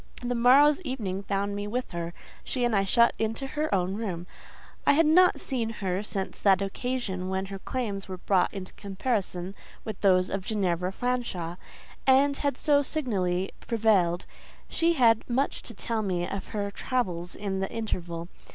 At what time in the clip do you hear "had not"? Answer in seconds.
4.93-5.39